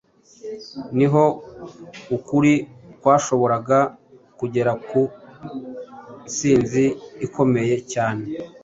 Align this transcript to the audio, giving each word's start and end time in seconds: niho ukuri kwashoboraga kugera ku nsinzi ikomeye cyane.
niho 0.97 1.23
ukuri 2.15 2.53
kwashoboraga 2.99 3.79
kugera 4.39 4.71
ku 4.87 5.01
nsinzi 6.27 6.85
ikomeye 7.25 7.75
cyane. 7.93 8.23